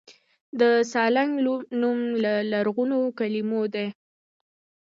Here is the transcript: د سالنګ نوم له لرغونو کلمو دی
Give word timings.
د 0.59 0.61
سالنګ 0.91 1.31
نوم 1.81 1.99
له 2.23 2.33
لرغونو 2.51 2.99
کلمو 3.19 3.61
دی 3.73 3.87